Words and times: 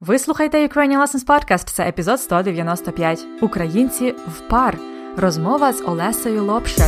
Ви 0.00 0.18
слухаєте 0.18 0.66
Ukrainian 0.66 1.02
Lessons 1.02 1.26
Podcast, 1.26 1.70
Це 1.70 1.88
епізод 1.88 2.20
195. 2.20 3.26
Українці 3.40 4.10
в 4.10 4.40
пар. 4.48 4.78
Розмова 5.16 5.72
з 5.72 5.82
Олесею 5.82 6.44
Лопшер. 6.44 6.86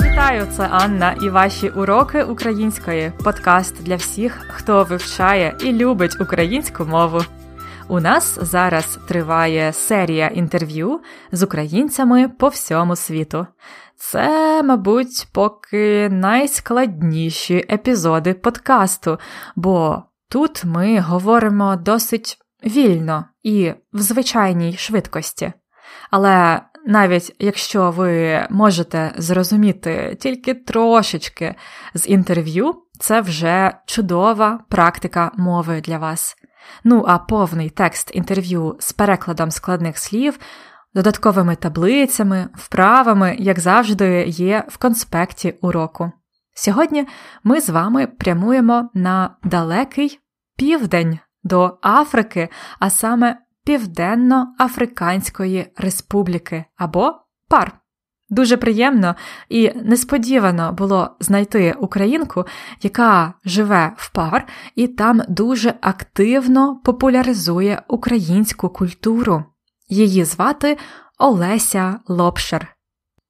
Вітаю, 0.00 0.46
це 0.50 0.68
Анна 0.70 1.16
і 1.22 1.28
ваші 1.28 1.68
уроки 1.68 2.22
української. 2.22 3.12
Подкаст 3.24 3.82
для 3.82 3.96
всіх, 3.96 4.46
хто 4.48 4.84
вивчає 4.84 5.56
і 5.60 5.72
любить 5.72 6.20
українську 6.20 6.84
мову. 6.84 7.22
У 7.90 8.00
нас 8.00 8.38
зараз 8.42 8.98
триває 9.08 9.72
серія 9.72 10.26
інтерв'ю 10.26 11.00
з 11.32 11.42
українцями 11.42 12.28
по 12.28 12.48
всьому 12.48 12.96
світу. 12.96 13.46
Це, 13.96 14.62
мабуть, 14.62 15.28
поки 15.32 16.08
найскладніші 16.08 17.66
епізоди 17.70 18.34
подкасту, 18.34 19.18
бо 19.56 20.02
тут 20.28 20.64
ми 20.64 21.00
говоримо 21.00 21.76
досить 21.76 22.38
вільно 22.64 23.24
і 23.42 23.72
в 23.92 24.00
звичайній 24.00 24.76
швидкості. 24.76 25.52
Але 26.10 26.60
навіть 26.86 27.36
якщо 27.38 27.90
ви 27.90 28.40
можете 28.50 29.12
зрозуміти 29.16 30.16
тільки 30.20 30.54
трошечки 30.54 31.54
з 31.94 32.08
інтерв'ю, 32.08 32.74
це 33.00 33.20
вже 33.20 33.72
чудова 33.86 34.60
практика 34.68 35.30
мови 35.36 35.80
для 35.80 35.98
вас. 35.98 36.36
Ну 36.84 37.04
а 37.08 37.18
повний 37.18 37.70
текст 37.70 38.10
інтерв'ю 38.14 38.76
з 38.78 38.92
перекладом 38.92 39.50
складних 39.50 39.98
слів, 39.98 40.38
додатковими 40.94 41.56
таблицями, 41.56 42.48
вправами, 42.54 43.36
як 43.38 43.60
завжди, 43.60 44.24
є 44.28 44.64
в 44.68 44.76
конспекті 44.76 45.54
уроку. 45.60 46.12
Сьогодні 46.54 47.06
ми 47.44 47.60
з 47.60 47.68
вами 47.68 48.06
прямуємо 48.06 48.90
на 48.94 49.36
далекий 49.44 50.20
південь 50.56 51.18
до 51.42 51.78
Африки, 51.82 52.48
а 52.78 52.90
саме 52.90 53.36
Південно-Африканської 53.64 55.72
Республіки 55.76 56.64
або 56.76 57.14
ПАР. 57.48 57.79
Дуже 58.30 58.56
приємно 58.56 59.14
і 59.48 59.72
несподівано 59.74 60.72
було 60.72 61.10
знайти 61.20 61.74
українку, 61.78 62.44
яка 62.82 63.34
живе 63.44 63.92
в 63.96 64.12
пар 64.12 64.46
і 64.74 64.88
там 64.88 65.22
дуже 65.28 65.74
активно 65.80 66.80
популяризує 66.84 67.82
українську 67.88 68.68
культуру. 68.68 69.44
Її 69.88 70.24
звати 70.24 70.78
Олеся 71.18 72.00
Лопшер. 72.08 72.76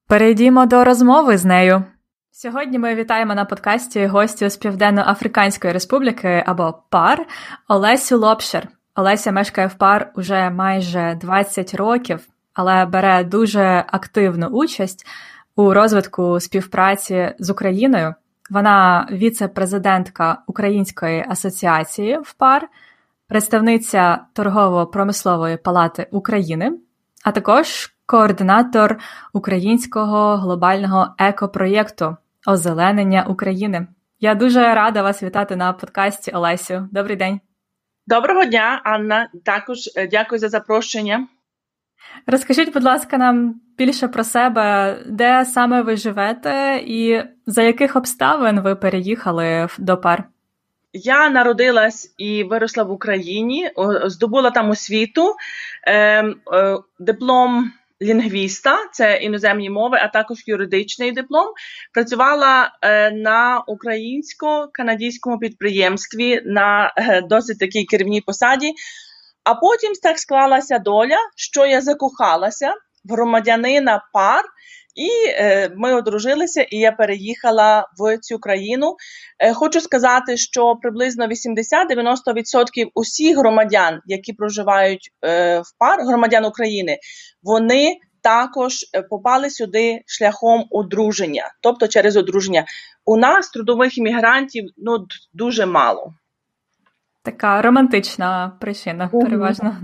Перейдімо 0.09 0.67
до 0.67 0.85
розмови 0.85 1.39
з 1.39 1.45
нею. 1.45 1.85
Сьогодні 2.31 2.79
ми 2.79 2.95
вітаємо 2.95 3.35
на 3.35 3.45
подкасті 3.45 4.07
гостю 4.07 4.49
з 4.49 4.57
Південно-Африканської 4.57 5.73
Республіки 5.73 6.45
або 6.47 6.83
ПАР 6.91 7.27
Олесю 7.69 8.19
Лопшер. 8.19 8.69
Олеся 8.95 9.33
мешкає 9.33 9.67
в 9.67 9.75
пар 9.75 10.13
уже 10.17 10.51
майже 10.51 11.19
20 11.21 11.75
років 11.75 12.30
але 12.55 12.87
бере 12.87 13.25
дуже 13.25 13.85
активну 13.87 14.47
участь 14.47 15.07
у 15.57 15.75
розвитку 15.75 16.41
співпраці 16.41 17.35
з 17.39 17.51
Україною. 17.51 18.15
Вона 18.51 19.09
віце-президентка 19.13 20.43
Української 20.47 21.25
асоціації 21.29 22.19
в 22.23 22.33
ПАР, 22.33 22.69
представниця 23.29 24.19
торгово-промислової 24.33 25.57
палати 25.57 26.07
України, 26.11 26.73
а 27.25 27.33
також 27.33 27.95
координатор 28.07 28.99
українського 29.33 30.37
глобального 30.37 31.15
екопроєкту 31.19 32.17
Озеленення 32.47 33.25
України. 33.25 33.87
Я 34.21 34.35
дуже 34.35 34.75
рада 34.75 35.03
вас 35.03 35.23
вітати 35.23 35.57
на 35.57 35.73
подкасті 35.73 36.31
Олесю. 36.31 36.89
Добрий 36.93 37.17
день. 37.17 37.41
Доброго 38.07 38.45
дня, 38.45 38.81
Анна. 38.85 39.29
Також 39.45 39.79
е, 39.97 40.09
дякую 40.09 40.39
за 40.39 40.49
запрошення. 40.49 41.29
Розкажіть, 42.27 42.73
будь 42.73 42.85
ласка, 42.85 43.19
нам 43.19 43.61
більше 43.79 44.09
про 44.09 44.25
себе, 44.25 44.97
де 45.07 45.45
саме 45.45 45.83
ви 45.83 45.97
живете, 45.97 46.83
і 46.87 47.23
за 47.47 47.63
яких 47.63 47.97
обставин 47.97 48.61
ви 48.61 48.77
переїхали 48.77 49.69
до 49.79 49.97
пар? 49.97 50.25
Я 50.93 51.29
народилась 51.29 52.15
і 52.19 52.45
виросла 52.45 52.85
в 52.85 52.91
Україні, 52.91 53.71
здобула 54.05 54.51
там 54.51 54.71
освіту, 54.71 55.35
ем, 55.87 56.37
е, 56.55 56.79
диплом 56.99 57.73
лінгвіста, 58.03 58.79
це 58.93 59.17
іноземні 59.17 59.71
мови, 59.71 59.99
а 60.03 60.09
також 60.09 60.39
юридичний 60.47 61.13
диплом. 61.13 61.47
Працювала 61.95 62.73
е, 62.83 63.11
на 63.11 63.65
українсько-канадському 63.67 65.39
підприємстві 65.39 66.43
на 66.45 66.95
е, 66.97 67.23
досить 67.23 67.59
такій 67.59 67.85
керівній 67.85 68.21
посаді. 68.21 68.73
А 69.45 69.55
потім 69.55 69.93
так 70.03 70.19
склалася 70.19 70.79
доля, 70.79 71.17
що 71.37 71.67
я 71.67 71.81
закохалася 71.81 72.75
в 73.05 73.13
громадянина 73.13 74.03
пар, 74.13 74.45
і 74.95 75.09
е, 75.29 75.71
ми 75.77 75.95
одружилися, 75.95 76.63
і 76.63 76.77
я 76.77 76.93
переїхала 76.93 77.89
в 77.99 78.19
цю 78.19 78.39
країну. 78.39 78.97
Е, 79.39 79.55
хочу 79.55 79.81
сказати, 79.81 80.37
що 80.37 80.77
приблизно 80.83 81.27
80-90% 81.27 82.91
усіх 82.95 83.39
громадян, 83.39 84.01
які 84.07 84.33
проживають 84.33 85.11
е, 85.25 85.61
в 85.61 85.79
пар, 85.79 86.01
громадян 86.03 86.45
України, 86.45 86.99
вони 87.43 87.97
також 88.23 88.75
е, 88.95 89.03
попали 89.03 89.51
сюди 89.51 90.03
шляхом 90.07 90.67
одруження, 90.71 91.53
тобто 91.61 91.89
через 91.89 92.17
одруження. 92.17 92.65
У 93.05 93.17
нас 93.17 93.51
трудових 93.51 93.99
іммігрантів 93.99 94.65
ну 94.77 95.07
дуже 95.33 95.67
мало. 95.67 96.15
Така 97.23 97.63
романтична 97.63 98.53
причина, 98.61 99.09
переважно. 99.09 99.77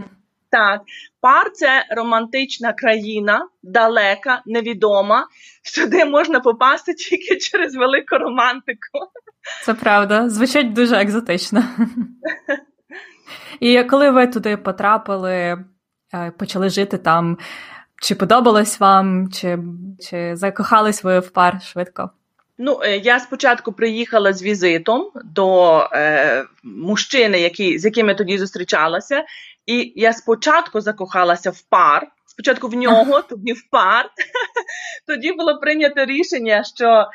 Так, 0.51 0.81
пар 1.21 1.53
це 1.53 1.87
романтична 1.97 2.73
країна, 2.73 3.49
далека, 3.63 4.43
невідома, 4.47 5.27
сюди 5.63 6.05
можна 6.05 6.41
попасти 6.41 6.95
тільки 6.95 7.37
через 7.37 7.77
велику 7.77 8.19
романтику. 8.19 8.99
Це 9.65 9.75
правда, 9.75 10.29
звучить 10.29 10.73
дуже 10.73 10.97
екзотично. 10.97 11.63
І 13.61 13.85
коли 13.85 14.11
ви 14.11 14.27
туди 14.27 14.57
потрапили, 14.57 15.65
е, 16.15 16.31
почали 16.39 16.71
жити 16.71 16.99
там, 16.99 17.39
чи 18.03 18.15
подобалось 18.15 18.81
вам, 18.81 19.33
чи, 19.33 19.59
чи 20.01 20.37
закохались 20.37 21.05
ви 21.05 21.19
в 21.19 21.31
пар 21.31 21.63
швидко? 21.63 22.11
Ну, 22.59 22.81
е, 22.83 22.97
я 22.97 23.21
спочатку 23.21 23.73
приїхала 23.73 24.33
з 24.33 24.43
візитом 24.43 25.11
до 25.25 25.79
е, 25.93 26.45
мужчини, 26.63 27.41
який, 27.41 27.79
з 27.79 27.85
яким 27.85 28.09
я 28.09 28.15
тоді 28.15 28.39
зустрічалася, 28.39 29.25
і 29.67 29.93
я 29.97 30.13
спочатку 30.13 30.81
закохалася 30.81 31.51
в 31.51 31.61
пар. 31.61 32.07
Спочатку 32.27 32.69
в 32.69 32.75
нього, 32.75 33.23
тоді 33.23 33.53
в 33.53 33.71
пар. 33.71 34.11
Тоді 35.07 35.33
було 35.33 35.59
прийнято 35.59 36.05
рішення, 36.05 36.65
що 36.65 37.07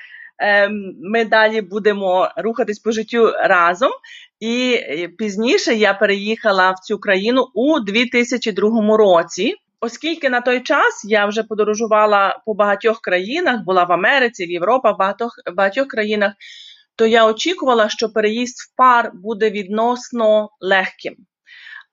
е, 0.42 0.70
ми 1.04 1.26
далі 1.26 1.62
будемо 1.62 2.32
рухатись 2.38 2.80
по 2.80 2.92
життю 2.92 3.32
разом. 3.32 3.92
І 4.40 4.74
е, 4.74 5.08
пізніше 5.18 5.74
я 5.74 5.94
переїхала 5.94 6.72
в 6.72 6.80
цю 6.80 7.00
країну 7.00 7.48
у 7.54 7.80
2002 7.80 8.98
році. 8.98 9.56
Оскільки 9.84 10.30
на 10.30 10.42
той 10.42 10.62
час 10.62 11.06
я 11.06 11.26
вже 11.26 11.44
подорожувала 11.44 12.42
по 12.46 12.54
багатьох 12.54 13.02
країнах, 13.02 13.64
була 13.64 13.84
в 13.84 13.92
Америці, 13.92 14.46
в 14.46 14.52
Європі, 14.52 14.88
в 14.88 14.98
багатьох, 14.98 15.32
багатьох 15.56 15.88
країнах, 15.88 16.34
то 16.96 17.06
я 17.06 17.26
очікувала, 17.26 17.90
що 17.90 18.10
переїзд 18.10 18.56
в 18.58 18.76
пар 18.76 19.12
буде 19.14 19.50
відносно 19.50 20.50
легким. 20.60 21.16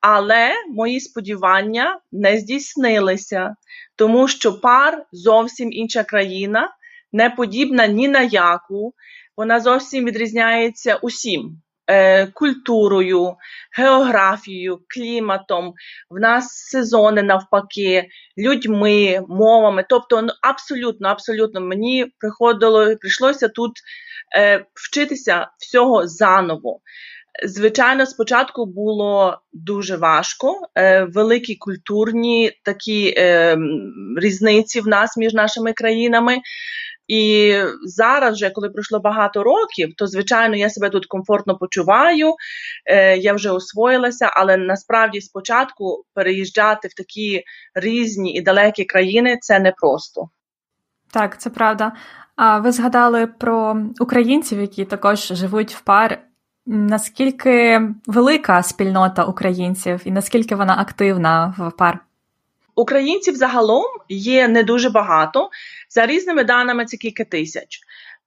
Але 0.00 0.52
мої 0.68 1.00
сподівання 1.00 2.00
не 2.12 2.38
здійснилися, 2.38 3.54
тому 3.96 4.28
що 4.28 4.60
пар 4.60 5.04
зовсім 5.12 5.72
інша 5.72 6.04
країна, 6.04 6.70
не 7.12 7.30
подібна 7.30 7.86
ні 7.86 8.08
на 8.08 8.20
яку, 8.20 8.94
вона 9.36 9.60
зовсім 9.60 10.04
відрізняється 10.04 10.96
усім. 10.96 11.62
Е, 11.90 12.26
культурою, 12.26 13.36
географією, 13.76 14.78
кліматом, 14.88 15.74
в 16.10 16.20
нас 16.20 16.48
сезони 16.48 17.22
навпаки, 17.22 18.08
людьми, 18.38 19.20
мовами. 19.28 19.84
Тобто, 19.88 20.22
ну, 20.22 20.28
абсолютно, 20.42 21.08
абсолютно 21.08 21.60
мені 21.60 22.06
приходило 22.18 22.96
прийшлося 22.96 23.48
тут 23.48 23.72
е, 24.36 24.64
вчитися 24.74 25.48
всього 25.58 26.06
заново. 26.06 26.80
Звичайно, 27.44 28.06
спочатку 28.06 28.66
було 28.66 29.38
дуже 29.52 29.96
важко, 29.96 30.68
е, 30.74 31.04
великі 31.04 31.54
культурні 31.54 32.52
такі 32.64 33.14
різниці 34.16 34.80
в 34.80 34.88
нас 34.88 35.16
між 35.16 35.34
нашими 35.34 35.72
країнами. 35.72 36.38
І 37.08 37.54
зараз, 37.84 38.34
вже 38.34 38.50
коли 38.50 38.70
пройшло 38.70 39.00
багато 39.00 39.42
років, 39.42 39.94
то 39.96 40.06
звичайно 40.06 40.56
я 40.56 40.70
себе 40.70 40.90
тут 40.90 41.06
комфортно 41.06 41.56
почуваю, 41.56 42.34
е, 42.86 43.16
я 43.16 43.32
вже 43.32 43.50
освоїлася, 43.50 44.30
але 44.32 44.56
насправді 44.56 45.20
спочатку 45.20 46.04
переїжджати 46.14 46.88
в 46.88 46.94
такі 46.94 47.42
різні 47.74 48.34
і 48.34 48.40
далекі 48.40 48.84
країни 48.84 49.38
це 49.40 49.58
непросто. 49.58 50.28
Так, 51.12 51.40
це 51.40 51.50
правда. 51.50 51.92
А 52.36 52.58
ви 52.58 52.72
згадали 52.72 53.26
про 53.26 53.76
українців, 54.00 54.60
які 54.60 54.84
також 54.84 55.26
живуть 55.26 55.74
в 55.74 55.80
пар. 55.80 56.18
Наскільки 56.66 57.80
велика 58.06 58.62
спільнота 58.62 59.24
українців 59.24 60.00
і 60.04 60.10
наскільки 60.10 60.54
вона 60.54 60.76
активна 60.78 61.54
в 61.58 61.76
пар? 61.76 61.98
Українців 62.78 63.34
загалом 63.36 63.84
є 64.08 64.48
не 64.48 64.62
дуже 64.62 64.90
багато. 64.90 65.50
За 65.90 66.06
різними 66.06 66.44
даними, 66.44 66.84
це 66.84 66.96
кілька 66.96 67.24
тисяч. 67.24 67.80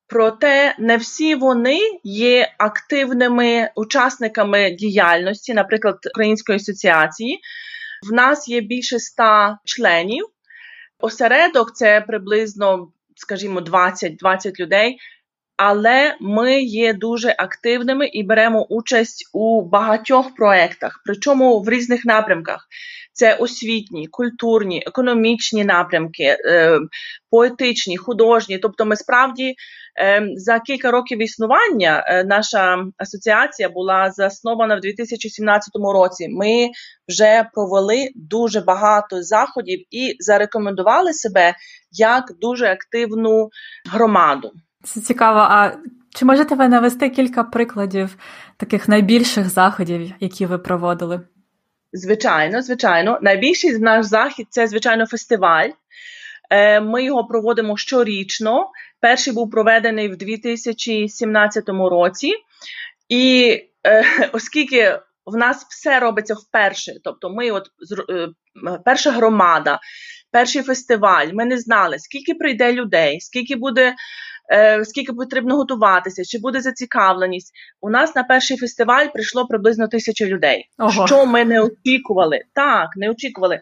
Проте 0.08 0.76
не 0.80 0.98
всі 0.98 1.36
вони 1.36 1.80
є 2.04 2.54
активними 2.58 3.70
учасниками 3.76 4.72
діяльності, 4.72 5.54
наприклад, 5.54 5.98
Української 6.14 6.56
асоціації. 6.56 7.40
В 8.10 8.14
нас 8.14 8.50
є 8.50 8.62
більше 8.62 8.96
ста 8.96 9.60
членів. 9.66 10.26
Осередок 11.00 11.76
це 11.76 12.02
приблизно, 12.02 12.92
скажімо, 13.16 13.60
20-20 13.60 14.60
людей. 14.60 14.98
Але 15.58 16.16
ми 16.20 16.62
є 16.62 16.94
дуже 16.94 17.36
активними 17.38 18.08
і 18.08 18.24
беремо 18.24 18.66
участь 18.70 19.30
у 19.34 19.62
багатьох 19.62 20.36
проєктах, 20.36 21.02
причому 21.06 21.60
в 21.62 21.70
різних 21.70 22.06
напрямках. 22.06 22.68
Це 23.14 23.36
освітні, 23.36 24.08
культурні, 24.08 24.84
економічні 24.88 25.66
напрямки, 25.66 26.24
е, 26.24 26.80
поетичні, 27.30 27.98
художні. 27.98 28.58
Тобто, 28.58 28.86
ми 28.86 28.96
справді 28.96 29.56
е, 30.02 30.28
за 30.36 30.60
кілька 30.60 30.92
років 30.92 31.22
існування 31.22 32.04
е, 32.08 32.24
наша 32.24 32.86
асоціація 32.98 33.70
була 33.70 34.12
заснована 34.12 34.76
в 34.76 34.80
2017 34.80 35.70
році. 35.94 36.28
Ми 36.30 36.70
вже 37.08 37.46
провели 37.54 38.10
дуже 38.16 38.62
багато 38.62 39.24
заходів 39.24 39.80
і 39.92 40.16
зарекомендували 40.20 41.14
себе 41.14 41.54
як 41.92 42.24
дуже 42.42 42.66
активну 42.68 43.50
громаду. 43.92 44.52
Це 44.84 45.02
цікаво. 45.02 45.40
А 45.40 45.72
чи 46.16 46.26
можете 46.26 46.56
ви 46.56 46.68
навести 46.68 47.10
кілька 47.10 47.44
прикладів 47.44 48.18
таких 48.58 48.88
найбільших 48.88 49.50
заходів, 49.50 50.14
які 50.20 50.46
ви 50.46 50.58
проводили? 50.58 51.22
Звичайно, 51.94 52.62
звичайно. 52.62 53.20
Найбільший 53.22 53.80
наш 53.80 54.06
захід 54.06 54.48
це, 54.50 54.68
звичайно, 54.68 55.06
фестиваль. 55.06 55.70
Е, 56.50 56.82
ми 56.82 57.04
його 57.04 57.26
проводимо 57.26 57.78
щорічно. 57.78 58.70
Перший 59.00 59.34
був 59.34 59.52
проведений 59.52 60.10
в 60.10 60.18
2017 60.18 61.70
році, 61.70 62.34
і 63.10 63.58
е, 63.88 64.06
оскільки 64.34 65.00
в 65.26 65.36
нас 65.38 65.66
все 65.70 66.00
робиться 66.00 66.34
вперше, 66.34 66.92
тобто 67.04 67.30
ми, 67.30 67.52
от 67.52 67.68
е, 68.10 68.28
перша 68.86 69.12
громада, 69.12 69.80
перший 70.32 70.64
фестиваль, 70.64 71.28
ми 71.34 71.46
не 71.46 71.58
знали, 71.58 72.00
скільки 72.00 72.34
прийде 72.34 72.74
людей, 72.74 73.22
скільки 73.22 73.56
буде 73.56 73.96
скільки 74.84 75.14
потрібно 75.14 75.56
готуватися, 75.56 76.24
чи 76.24 76.40
буде 76.40 76.62
зацікавленість. 76.62 77.54
У 77.82 77.90
нас 77.90 78.16
на 78.16 78.24
перший 78.24 78.58
фестиваль 78.58 79.08
прийшло 79.14 79.46
приблизно 79.46 79.88
тисяча 79.88 80.26
людей, 80.26 80.66
Ого. 80.78 81.08
що 81.08 81.26
ми 81.26 81.46
не 81.46 81.62
очікували. 81.62 82.40
Так, 82.54 82.88
не 82.96 83.10
очікували. 83.10 83.62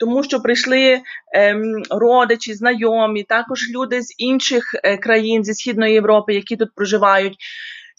Тому 0.00 0.22
що 0.22 0.40
прийшли 0.40 1.00
ем, 1.34 1.82
родичі, 1.90 2.54
знайомі, 2.54 3.22
також 3.22 3.70
люди 3.70 4.02
з 4.02 4.14
інших 4.18 4.64
е, 4.84 4.96
країн 4.96 5.44
зі 5.44 5.54
Східної 5.54 5.92
Європи, 5.92 6.34
які 6.34 6.56
тут 6.56 6.68
проживають. 6.74 7.36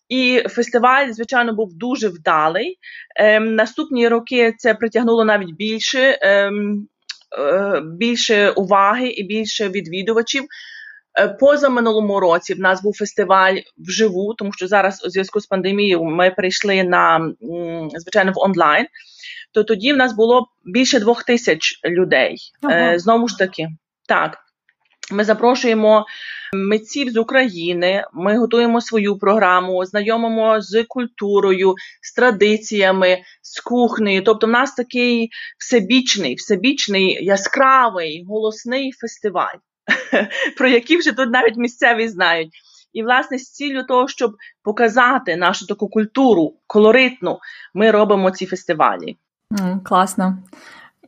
І 0.09 0.43
фестиваль, 0.49 1.11
звичайно, 1.11 1.53
був 1.53 1.73
дуже 1.73 2.07
вдалий. 2.07 2.77
Ем, 3.15 3.55
Наступні 3.55 4.07
роки 4.07 4.53
це 4.57 4.73
притягнуло 4.73 5.25
навіть 5.25 5.55
більше, 5.55 6.19
ем, 6.21 6.87
е, 7.39 7.81
більше 7.97 8.49
уваги 8.49 9.07
і 9.09 9.23
більше 9.23 9.69
відвідувачів. 9.69 10.43
Е, 11.19 11.27
поза 11.27 11.69
минулому 11.69 12.19
році 12.19 12.53
в 12.53 12.59
нас 12.59 12.83
був 12.83 12.97
фестиваль 12.97 13.55
вживу, 13.77 14.33
тому 14.33 14.53
що 14.53 14.67
зараз 14.67 15.05
у 15.05 15.09
зв'язку 15.09 15.39
з 15.39 15.45
пандемією 15.45 16.03
ми 16.03 16.31
прийшли 16.31 16.83
на 16.83 17.33
звичайно 17.95 18.31
в 18.31 18.39
онлайн. 18.39 18.85
То 19.53 19.63
тоді 19.63 19.93
в 19.93 19.97
нас 19.97 20.13
було 20.13 20.47
більше 20.65 20.99
двох 20.99 21.23
тисяч 21.23 21.79
людей. 21.85 22.37
Ага. 22.61 22.93
Е, 22.93 22.99
знову 22.99 23.27
ж 23.27 23.37
таки, 23.37 23.67
так. 24.07 24.37
Ми 25.11 25.23
запрошуємо 25.23 26.05
митців 26.53 27.09
з 27.09 27.17
України. 27.17 28.03
Ми 28.13 28.37
готуємо 28.37 28.81
свою 28.81 29.17
програму, 29.17 29.85
знайомимо 29.85 30.61
з 30.61 30.83
культурою, 30.83 31.75
з 32.01 32.13
традиціями, 32.13 33.17
з 33.41 33.59
кухнею. 33.59 34.23
Тобто, 34.23 34.47
в 34.47 34.49
нас 34.49 34.73
такий 34.73 35.29
всебічний, 35.59 36.35
всебічний, 36.35 37.25
яскравий, 37.25 38.25
голосний 38.27 38.91
фестиваль. 38.91 39.57
про 40.57 40.67
які 40.67 40.97
вже 40.97 41.11
тут 41.11 41.29
навіть 41.29 41.57
місцеві 41.57 42.07
знають. 42.07 42.49
І, 42.93 43.03
власне, 43.03 43.37
з 43.37 43.51
ціллю 43.51 43.83
того, 43.83 44.07
щоб 44.07 44.35
показати 44.63 45.35
нашу 45.35 45.67
таку 45.67 45.89
культуру 45.89 46.53
колоритну, 46.67 47.39
ми 47.73 47.91
робимо 47.91 48.31
ці 48.31 48.45
фестивалі. 48.45 49.17
Mm, 49.51 49.83
класно. 49.83 50.37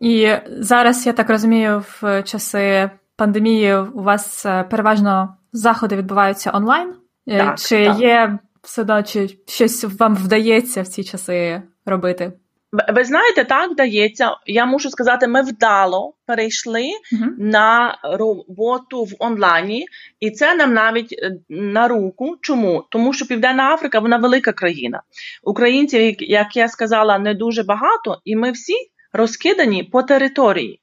І 0.01 0.33
зараз, 0.47 1.07
я 1.07 1.13
так 1.13 1.29
розумію, 1.29 1.83
в 2.01 2.23
часи 2.23 2.89
пандемії 3.15 3.75
у 3.75 4.03
вас 4.03 4.45
е, 4.45 4.63
переважно 4.63 5.35
заходи 5.51 5.95
відбуваються 5.95 6.51
онлайн. 6.53 6.93
Е, 7.27 7.37
так, 7.37 7.59
чи 7.59 7.85
так. 7.85 7.99
є 7.99 8.39
все 8.63 8.81
одно, 8.81 9.03
чи 9.03 9.37
щось 9.47 9.83
вам 9.99 10.15
вдається 10.15 10.81
в 10.81 10.87
ці 10.87 11.03
часи 11.03 11.61
робити? 11.85 12.33
Ви 12.71 13.03
знаєте, 13.03 13.43
так 13.43 13.71
вдається. 13.71 14.35
Я 14.45 14.65
мушу 14.65 14.89
сказати, 14.89 15.27
ми 15.27 15.41
вдало 15.41 16.13
перейшли 16.25 16.81
uh-huh. 16.81 17.27
на 17.37 17.97
роботу 18.03 19.03
в 19.03 19.15
онлайні, 19.19 19.85
і 20.19 20.31
це 20.31 20.55
нам 20.55 20.73
навіть 20.73 21.13
е, 21.13 21.31
на 21.49 21.87
руку. 21.87 22.37
Чому? 22.41 22.83
Тому 22.89 23.13
що 23.13 23.25
Південна 23.25 23.73
Африка 23.73 23.99
вона 23.99 24.17
велика 24.17 24.51
країна. 24.51 25.01
Українців, 25.43 26.15
як 26.19 26.55
я 26.55 26.67
сказала, 26.67 27.19
не 27.19 27.33
дуже 27.33 27.63
багато, 27.63 28.21
і 28.25 28.35
ми 28.35 28.51
всі 28.51 28.75
розкидані 29.13 29.83
по 29.83 30.03
території. 30.03 30.79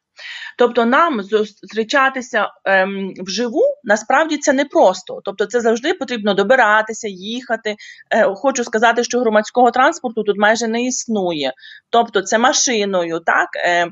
Тобто 0.56 0.85
нам 0.85 1.23
зустрічатися 1.23 2.49
ем, 2.64 3.14
вживу 3.19 3.62
насправді 3.85 4.37
це 4.37 4.53
непросто. 4.53 5.20
Тобто, 5.25 5.47
це 5.47 5.61
завжди 5.61 5.94
потрібно 5.94 6.35
добиратися, 6.35 7.08
їхати. 7.08 7.76
Е, 8.11 8.35
хочу 8.35 8.64
сказати, 8.64 9.05
що 9.05 9.20
громадського 9.20 9.70
транспорту 9.70 10.23
тут 10.23 10.38
майже 10.38 10.69
не 10.69 10.85
існує. 10.85 11.53
Тобто, 11.91 12.23
це 12.23 12.38
машиною, 12.38 13.20
так 13.20 13.49
е, 13.56 13.87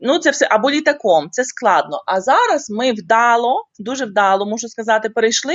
Ну, 0.00 0.18
це 0.18 0.30
все 0.30 0.46
або 0.50 0.70
літаком, 0.70 1.28
це 1.30 1.44
складно. 1.44 2.02
А 2.06 2.20
зараз 2.20 2.70
ми 2.70 2.92
вдало, 2.92 3.64
дуже 3.78 4.04
вдало, 4.04 4.46
можу 4.46 4.68
сказати, 4.68 5.08
перейшли 5.08 5.54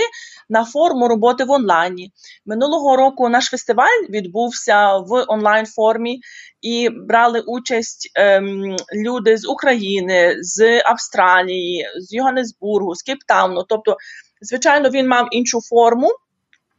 на 0.50 0.66
форму 0.66 1.08
роботи 1.08 1.44
в 1.44 1.52
онлайні. 1.52 2.12
Минулого 2.46 2.98
року 2.98 3.30
наш 3.30 3.46
фестиваль 3.46 4.06
відбувся 4.10 4.98
в 4.98 5.26
онлайн 5.28 5.66
формі 5.66 6.20
і 6.62 6.90
брали 6.90 7.40
участь 7.40 8.12
ем, 8.16 8.76
люди 9.06 9.38
з 9.38 9.48
України, 9.48 10.36
з 10.42 10.82
Австралії, 10.86 11.88
з 12.00 12.14
Йоганнесбургу, 12.14 12.96
з 12.96 13.04
Кейптауну. 13.04 13.64
Тобто, 13.70 13.98
звичайно, 14.42 14.90
він 14.90 15.08
мав 15.08 15.28
іншу 15.32 15.60
форму 15.62 16.10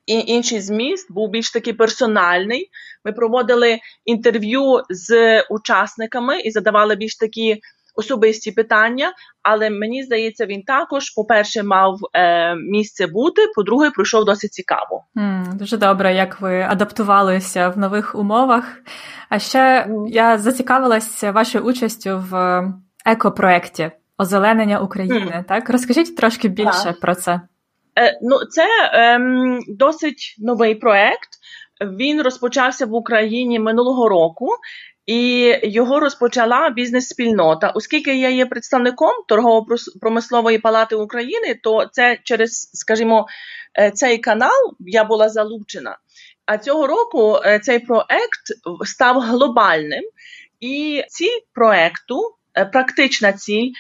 інший 0.07 0.61
зміст, 0.61 1.13
був 1.13 1.31
більш 1.31 1.53
такий 1.53 1.73
персональний. 1.73 2.71
Ми 3.05 3.13
проводили 3.13 3.79
інтерв'ю 4.05 4.83
з 4.91 5.41
учасниками 5.43 6.41
і 6.41 6.51
задавали 6.51 6.97
більш 6.97 7.17
такі 7.17 7.61
особисті 7.97 8.53
питання. 8.53 9.13
Але 9.43 9.71
мені 9.71 10.03
здається, 10.03 10.47
він 10.47 10.63
також, 10.63 11.11
по-перше, 11.11 11.63
мав 11.63 11.99
е, 12.15 12.55
місце 12.55 13.07
бути, 13.07 13.43
по-друге, 13.55 13.91
пройшов 13.91 14.25
досить 14.25 14.53
цікаво. 14.53 15.05
Mm, 15.17 15.55
дуже 15.55 15.77
добре, 15.77 16.15
як 16.15 16.41
ви 16.41 16.61
адаптувалися 16.61 17.69
в 17.69 17.79
нових 17.79 18.15
умовах. 18.15 18.65
А 19.29 19.39
ще 19.39 19.89
я 20.09 20.39
зацікавилася 20.39 21.33
вашою 21.33 21.65
участю 21.65 22.25
в 22.31 22.63
екопроекті 23.05 23.91
озеленення 24.19 24.81
України. 24.81 25.35
Mm. 25.37 25.45
Так, 25.45 25.71
розкажіть 25.71 26.17
трошки 26.17 26.49
більше 26.49 26.85
так. 26.85 27.01
про 27.01 27.15
це. 27.15 27.41
Е, 27.99 28.19
ну, 28.23 28.39
це 28.51 28.67
ем, 28.93 29.61
досить 29.69 30.37
новий 30.39 30.75
проект. 30.75 31.29
Він 31.81 32.23
розпочався 32.23 32.87
в 32.87 32.95
Україні 32.95 33.59
минулого 33.59 34.09
року, 34.09 34.49
і 35.07 35.55
його 35.63 36.01
розпочала 36.01 36.71
бізнес-спільнота. 36.71 37.69
Оскільки 37.69 38.19
я 38.19 38.29
є 38.29 38.47
представником 38.47 39.11
торгово-промислової 39.29 40.59
палати 40.59 40.97
України, 40.97 41.61
то 41.63 41.87
це 41.93 42.19
через, 42.25 42.71
скажімо, 42.73 43.27
е, 43.79 43.91
цей 43.91 44.19
канал 44.19 44.75
я 44.81 45.05
була 45.05 45.29
залучена. 45.29 45.99
А 46.47 46.59
цього 46.59 46.87
року 46.87 47.41
е, 47.45 47.59
цей 47.59 47.79
проект 47.79 48.41
став 48.85 49.21
глобальним, 49.21 50.05
і 50.61 51.03
ціль 51.09 51.39
проекту, 51.55 52.35
практична 52.73 53.33
ціль 53.33 53.73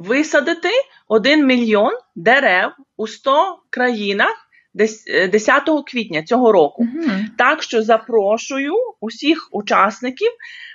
висадити 0.00 0.68
1 1.08 1.46
мільйон 1.46 1.92
дерев 2.16 2.70
у 2.96 3.06
100 3.06 3.58
країнах 3.70 4.46
10 4.74 5.68
е, 5.68 5.82
квітня 5.86 6.22
цього 6.22 6.52
року. 6.52 6.82
Угу. 6.82 7.10
Так 7.38 7.62
що 7.62 7.82
запрошую 7.82 8.74
усіх 9.00 9.48
учасників 9.52 10.30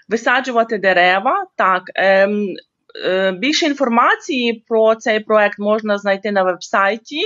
висаджувати 0.09 0.77
дерева. 0.77 1.45
Так, 1.55 1.83
ем, 1.95 2.47
е, 3.05 3.31
більше 3.31 3.65
інформації 3.65 4.65
про 4.67 4.95
цей 4.95 5.19
проект 5.19 5.59
можна 5.59 5.97
знайти 5.97 6.31
на 6.31 6.43
вебсайті 6.43 7.21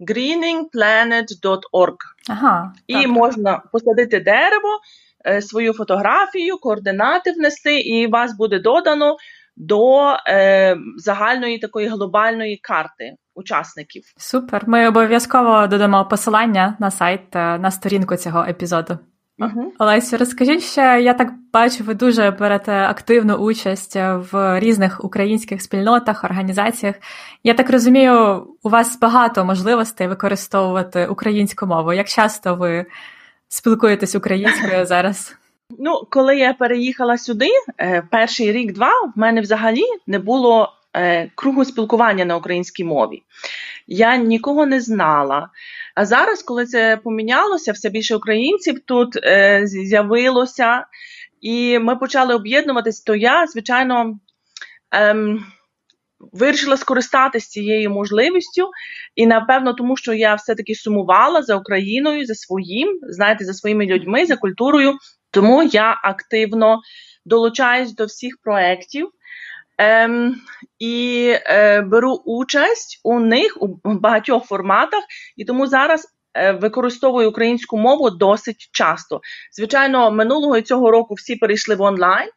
greeningplanet.org. 0.00 1.96
Ага, 2.28 2.72
І 2.86 2.94
так. 2.94 3.06
можна 3.06 3.62
посадити 3.72 4.20
дерево, 4.20 4.80
е, 5.26 5.42
свою 5.42 5.72
фотографію, 5.72 6.58
координати 6.58 7.32
внести, 7.32 7.80
і 7.80 8.06
вас 8.06 8.36
буде 8.36 8.58
додано 8.58 9.16
до 9.56 10.16
е, 10.28 10.76
загальної 10.96 11.58
такої 11.58 11.88
глобальної 11.88 12.56
карти 12.56 13.14
учасників. 13.34 14.02
Супер. 14.16 14.64
Ми 14.66 14.88
обов'язково 14.88 15.66
додамо 15.66 16.04
посилання 16.04 16.76
на 16.80 16.90
сайт 16.90 17.36
е, 17.36 17.58
на 17.58 17.70
сторінку 17.70 18.16
цього 18.16 18.44
епізоду. 18.44 18.98
Угу. 19.38 19.72
Олесю, 19.78 20.16
розкажіть 20.16 20.62
ще, 20.62 21.00
я 21.02 21.14
так 21.14 21.32
бачу, 21.52 21.84
ви 21.84 21.94
дуже 21.94 22.30
берете 22.30 22.72
активну 22.72 23.34
участь 23.34 23.96
в 23.96 24.60
різних 24.60 25.04
українських 25.04 25.62
спільнотах, 25.62 26.24
організаціях. 26.24 26.96
Я 27.44 27.54
так 27.54 27.70
розумію, 27.70 28.46
у 28.62 28.68
вас 28.68 28.98
багато 28.98 29.44
можливостей 29.44 30.06
використовувати 30.08 31.06
українську 31.06 31.66
мову. 31.66 31.92
Як 31.92 32.08
часто 32.08 32.54
ви 32.54 32.86
спілкуєтесь 33.48 34.14
українською 34.14 34.86
зараз? 34.86 35.36
Ну, 35.78 36.06
коли 36.10 36.36
я 36.36 36.52
переїхала 36.52 37.18
сюди, 37.18 37.48
е, 37.80 38.02
перший 38.10 38.52
рік-два 38.52 38.90
в 39.16 39.18
мене 39.18 39.40
взагалі 39.40 39.84
не 40.06 40.18
було 40.18 40.72
е, 40.96 41.30
кругу 41.34 41.64
спілкування 41.64 42.24
на 42.24 42.36
українській 42.36 42.84
мові. 42.84 43.22
Я 43.86 44.16
нікого 44.16 44.66
не 44.66 44.80
знала. 44.80 45.48
А 45.94 46.04
зараз, 46.04 46.42
коли 46.42 46.66
це 46.66 46.96
помінялося, 47.04 47.72
все 47.72 47.90
більше 47.90 48.16
українців 48.16 48.80
тут 48.84 49.16
е, 49.16 49.60
з'явилося, 49.64 50.86
і 51.40 51.78
ми 51.78 51.96
почали 51.96 52.34
об'єднуватись, 52.34 53.00
то 53.00 53.14
я, 53.14 53.46
звичайно, 53.46 54.18
ем, 54.90 55.44
вирішила 56.32 56.76
скористатися 56.76 57.48
цією 57.48 57.90
можливістю, 57.90 58.70
і 59.14 59.26
напевно, 59.26 59.72
тому 59.72 59.96
що 59.96 60.14
я 60.14 60.34
все-таки 60.34 60.74
сумувала 60.74 61.42
за 61.42 61.56
Україною, 61.56 62.26
за 62.26 62.34
своїм, 62.34 62.98
знаєте, 63.02 63.44
за 63.44 63.54
своїми 63.54 63.86
людьми, 63.86 64.26
за 64.26 64.36
культурою. 64.36 64.92
Тому 65.34 65.62
я 65.62 66.00
активно 66.02 66.80
долучаюсь 67.24 67.94
до 67.94 68.04
всіх 68.04 68.38
проєктів 68.42 69.08
ем, 69.78 70.36
і 70.78 71.28
е, 71.46 71.80
беру 71.80 72.22
участь 72.24 73.00
у 73.04 73.20
них 73.20 73.58
у 73.60 73.68
багатьох 73.84 74.44
форматах, 74.44 75.04
і 75.36 75.44
тому 75.44 75.66
зараз 75.66 76.08
е, 76.34 76.52
використовую 76.52 77.28
українську 77.28 77.78
мову 77.78 78.10
досить 78.10 78.68
часто. 78.72 79.20
Звичайно, 79.52 80.10
минулого 80.10 80.56
і 80.56 80.62
цього 80.62 80.90
року 80.90 81.14
всі 81.14 81.36
перейшли 81.36 81.74
в 81.74 81.82
онлайн. 81.82 82.28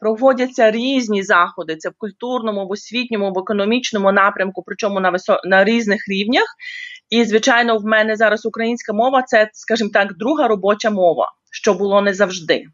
Проводяться 0.00 0.70
різні 0.70 1.22
заходи, 1.22 1.76
це 1.76 1.88
в 1.88 1.92
культурному, 1.98 2.66
в 2.66 2.70
освітньому, 2.70 3.32
в 3.32 3.38
економічному 3.38 4.12
напрямку, 4.12 4.62
причому 4.66 5.00
на 5.00 5.10
висо... 5.10 5.40
на 5.44 5.64
різних 5.64 6.08
рівнях. 6.08 6.46
І, 7.10 7.24
звичайно, 7.24 7.78
в 7.78 7.84
мене 7.84 8.16
зараз 8.16 8.46
українська 8.46 8.92
мова 8.92 9.22
це, 9.22 9.50
скажімо 9.52 9.90
так, 9.92 10.16
друга 10.16 10.48
робоча 10.48 10.90
мова, 10.90 11.32
що 11.50 11.74
було 11.74 12.02
не 12.02 12.14
завжди. 12.14 12.66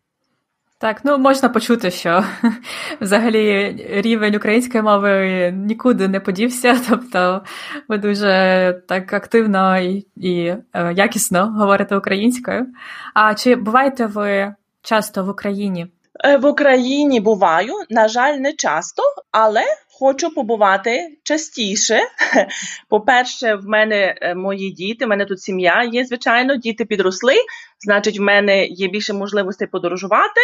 Так, 0.83 1.01
ну 1.05 1.19
можна 1.19 1.49
почути, 1.49 1.91
що 1.91 2.25
взагалі 3.01 3.77
рівень 3.91 4.35
української 4.35 4.83
мови 4.83 5.51
нікуди 5.53 6.09
не 6.09 6.21
подівся, 6.21 6.81
тобто 6.89 7.43
ви 7.89 7.99
дуже 7.99 8.83
так 8.89 9.13
активно 9.13 9.79
і, 9.79 10.07
і 10.17 10.55
е, 10.73 10.93
якісно 10.97 11.47
говорите 11.59 11.97
українською. 11.97 12.67
А 13.15 13.35
чи 13.35 13.57
буваєте 13.57 14.07
ви 14.07 14.55
часто 14.83 15.25
в 15.25 15.29
Україні? 15.29 15.87
Е, 16.25 16.37
В 16.37 16.47
Україні 16.47 17.21
буваю, 17.21 17.73
на 17.91 18.09
жаль, 18.09 18.35
не 18.35 18.53
часто, 18.53 19.03
але 19.31 19.63
хочу 20.03 20.35
побувати 20.35 21.19
частіше. 21.23 22.01
По-перше, 22.89 23.55
в 23.55 23.65
мене 23.67 24.15
е, 24.21 24.35
мої 24.35 24.71
діти, 24.71 25.05
в 25.05 25.09
мене 25.09 25.25
тут 25.25 25.41
сім'я 25.41 25.91
є, 25.93 26.05
звичайно, 26.05 26.57
діти 26.57 26.85
підросли, 26.85 27.35
значить, 27.81 28.19
в 28.19 28.23
мене 28.23 28.67
є 28.67 28.89
більше 28.89 29.13
можливостей 29.13 29.69
подорожувати. 29.69 30.41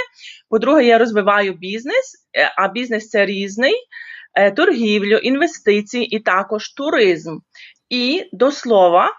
По-друге, 0.49 0.85
я 0.85 0.99
розвиваю 0.99 1.53
бізнес, 1.53 2.27
е, 2.37 2.53
а 2.57 2.69
бізнес 2.69 3.09
це 3.09 3.27
різний: 3.27 3.75
е, 4.35 4.50
торгівлю, 4.50 5.17
інвестиції 5.17 6.17
і 6.17 6.21
також 6.21 6.69
туризм. 6.69 7.38
І 7.91 8.25
до 8.33 8.53
слова, 8.53 9.12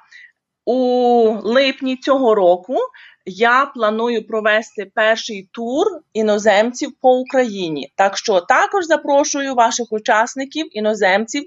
у 0.72 1.38
липні 1.44 1.98
цього 1.98 2.36
року 2.36 2.78
я 3.26 3.66
планую 3.66 4.28
провести 4.28 4.92
перший 4.96 5.50
тур 5.52 5.88
іноземців 6.14 6.92
по 7.02 7.20
Україні. 7.20 7.94
Так 7.96 8.18
що 8.18 8.42
також 8.42 8.86
запрошую 8.86 9.56
ваших 9.56 9.88
учасників, 9.92 10.78
іноземців, 10.78 11.44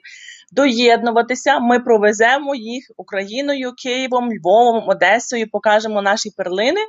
доєднуватися. 0.52 1.58
Ми 1.58 1.80
провеземо 1.80 2.54
їх 2.54 2.90
Україною, 2.96 3.72
Києвом, 3.82 4.32
Львовом, 4.32 4.88
Одесою, 4.88 5.50
покажемо 5.50 6.02
наші 6.02 6.30
перлини. 6.36 6.80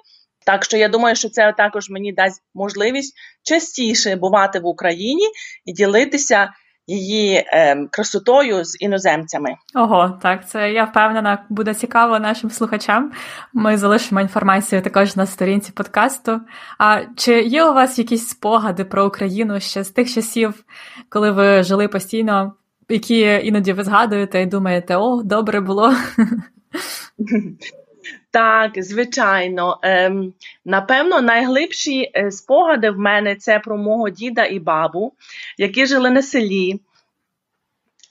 Так 0.46 0.63
що 0.63 0.78
я 0.78 0.88
думаю, 0.88 1.16
що 1.16 1.30
це 1.30 1.54
також 1.58 1.90
мені 1.90 2.13
дасть 2.13 2.42
можливість 2.54 3.13
частіше 3.44 4.16
бувати 4.16 4.60
в 4.60 4.66
Україні 4.66 5.28
і 5.66 5.74
ділитися 5.74 6.50
її 6.88 7.36
е, 7.36 7.88
красотою 7.92 8.63
з 8.63 8.82
іноземцями. 8.82 9.56
Ого, 9.75 10.20
так 10.22 10.50
це 10.50 10.72
я 10.72 10.84
впевнена, 10.84 11.46
буде 11.50 11.74
цікаво 11.74 12.20
нашим 12.20 12.50
слухачам. 12.50 13.12
Ми 13.54 13.78
залишимо 13.78 14.22
інформацію 14.22 14.82
також 14.82 15.16
на 15.16 15.25
сторінці 15.25 15.72
подкасту. 15.72 16.42
А 16.78 17.02
чи 17.16 17.42
є 17.42 17.66
у 17.66 17.74
вас 17.74 18.00
якісь 18.00 18.28
спогади 18.28 18.86
про 18.86 19.08
Україну 19.08 19.60
ще 19.60 19.84
з 19.84 19.90
тих 19.90 20.13
часів, 20.13 20.63
коли 21.10 21.32
ви 21.32 21.63
жили 21.63 21.88
постійно, 21.88 22.54
які 22.90 23.42
іноді 23.44 23.74
ви 23.74 23.84
згадуєте 23.84 24.42
і 24.42 24.46
думаєте, 24.46 24.96
о, 24.96 25.24
добре 25.24 25.62
було? 25.62 25.94
Так, 28.34 28.84
звичайно. 28.84 29.80
Ем, 29.82 30.34
напевно, 30.66 31.22
найглибші 31.22 32.12
е, 32.16 32.32
спогади 32.32 32.90
в 32.90 33.00
мене 33.00 33.36
це 33.36 33.60
про 33.60 33.78
мого 33.78 34.10
діда 34.10 34.46
і 34.46 34.60
бабу, 34.60 35.13
які 35.58 35.86
жили 35.86 36.10
на 36.10 36.22
селі. 36.22 36.82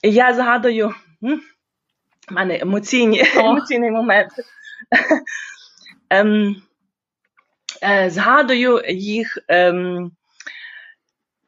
І 0.01 0.11
я 0.11 0.33
згадую, 0.33 0.93
в 1.21 1.39
мене 2.33 2.59
емоційні, 2.59 3.23
емоційний 3.35 3.91
момент. 3.91 4.31
ем, 6.09 6.55
е, 7.83 8.09
згадую 8.09 8.83
їх 8.89 9.37
ем, 9.47 10.11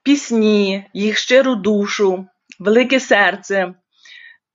пісні, 0.03 0.85
їх 0.93 1.17
щиру 1.17 1.55
душу, 1.55 2.27
велике 2.59 2.99
серце. 2.99 3.73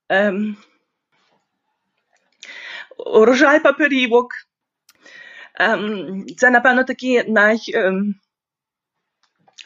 Ем, 0.09 0.57
урожай 3.07 3.61
паперівок. 3.61 4.33
Ем, 5.55 6.25
це, 6.37 6.51
напевно, 6.51 6.85
такі 6.85 7.25
най, 7.29 7.59
ем, 7.75 8.15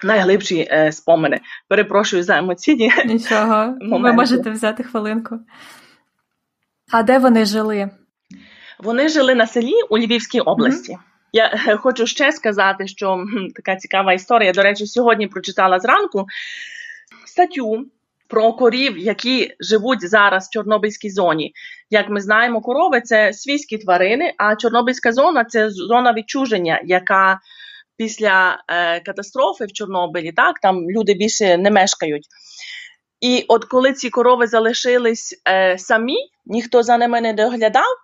найглибші 0.03 0.69
е, 0.71 0.93
спомини. 0.93 1.41
Перепрошую 1.69 2.23
за 2.23 2.39
емоційні. 2.39 2.93
Нічого, 3.07 3.75
ви 3.81 4.13
можете 4.13 4.51
взяти 4.51 4.83
хвилинку. 4.83 5.41
А 6.93 7.03
де 7.03 7.19
вони 7.19 7.45
жили? 7.45 7.91
Вони 8.79 9.09
жили 9.09 9.35
на 9.35 9.47
селі 9.47 9.75
у 9.91 9.99
Львівській 9.99 10.41
області. 10.41 10.99
Я 11.33 11.61
е, 11.69 11.77
хочу 11.77 12.07
ще 12.07 12.33
сказати, 12.33 12.87
що 12.87 13.25
така 13.55 13.77
цікава 13.77 14.13
історія. 14.13 14.53
До 14.53 14.63
речі, 14.63 14.87
сьогодні 14.87 15.27
прочитала 15.27 15.81
зранку 15.81 16.27
статтю 17.27 17.87
про 18.35 18.53
корів, 18.53 18.99
які 18.99 19.55
живуть 19.61 20.11
зараз 20.11 20.47
в 20.47 20.51
Чорнобильській 20.51 21.11
зоні. 21.11 21.53
Як 21.91 22.09
ми 22.09 22.21
знаємо, 22.21 22.61
корови 22.61 23.01
це 23.01 23.33
свійські 23.33 23.79
тварини, 23.79 24.35
а 24.39 24.57
Чорнобильська 24.57 25.13
зона 25.13 25.45
це 25.45 25.71
зона 25.71 26.13
відчуження, 26.13 26.81
яка 26.85 27.41
після 27.97 28.63
е, 28.69 29.01
катастрофи 29.01 29.65
в 29.65 29.73
Чорнобилі, 29.73 30.33
так 30.33 30.61
там 30.61 30.91
люди 30.91 31.15
більше 31.15 31.57
не 31.57 31.71
мешкають. 31.71 32.27
І 33.21 33.45
от 33.49 33.65
коли 33.65 33.93
ці 33.93 34.11
корови 34.11 34.47
залишились 34.47 35.43
е, 35.49 35.79
самі, 35.79 36.17
ніхто 36.47 36.83
за 36.83 36.99
ними 36.99 37.21
не 37.21 37.33
доглядав, 37.33 37.97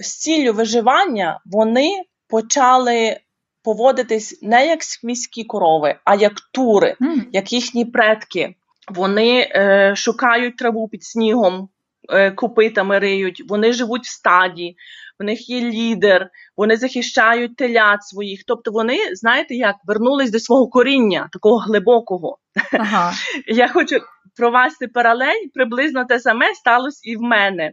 з 0.00 0.18
ціллю 0.18 0.52
виживання 0.52 1.40
вони 1.46 2.02
почали 2.28 3.16
поводитись 3.64 4.38
не 4.42 4.66
як 4.66 4.80
міські 5.02 5.44
корови, 5.44 5.96
а 6.04 6.14
як 6.14 6.32
тури, 6.52 6.96
М, 7.02 7.26
як 7.32 7.52
їхні 7.52 7.84
предки. 7.84 8.54
Вони 8.88 9.40
е, 9.40 9.92
шукають 9.96 10.56
траву 10.56 10.88
під 10.88 11.04
снігом, 11.04 11.68
е, 12.10 12.30
копитами 12.30 12.98
риють, 12.98 13.42
вони 13.48 13.72
живуть 13.72 14.04
в 14.04 14.10
стаді, 14.10 14.76
в 15.18 15.24
них 15.24 15.48
є 15.48 15.60
лідер, 15.60 16.30
вони 16.56 16.76
захищають 16.76 17.56
телят 17.56 18.04
своїх. 18.04 18.40
Тобто 18.46 18.70
вони, 18.70 18.98
знаєте, 19.14 19.54
як 19.54 19.76
вернулись 19.84 20.30
до 20.30 20.40
свого 20.40 20.68
коріння, 20.68 21.28
такого 21.32 21.58
глибокого. 21.58 22.38
Ага. 22.72 23.12
Я 23.46 23.68
хочу 23.68 24.00
провести 24.36 24.88
паралель, 24.88 25.48
приблизно 25.54 26.04
те 26.04 26.20
саме 26.20 26.54
сталося 26.54 27.00
і 27.04 27.16
в 27.16 27.20
мене. 27.20 27.72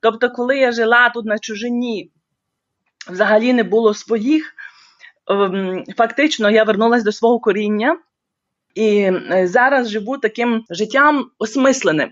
Тобто, 0.00 0.30
коли 0.30 0.58
я 0.58 0.72
жила 0.72 1.08
тут 1.08 1.26
на 1.26 1.38
чужині, 1.38 2.10
взагалі 3.10 3.52
не 3.52 3.62
було 3.62 3.94
своїх, 3.94 4.54
ем, 5.30 5.84
фактично 5.96 6.50
я 6.50 6.64
вернулася 6.64 7.04
до 7.04 7.12
свого 7.12 7.40
коріння. 7.40 7.98
І 8.78 9.12
зараз 9.44 9.90
живу 9.90 10.18
таким 10.18 10.64
життям 10.70 11.26
осмисленим. 11.38 12.10